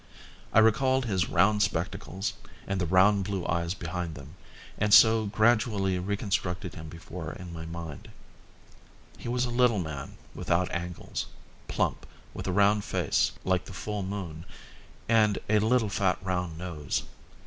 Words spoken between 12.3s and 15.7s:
with a round face like the full moon and a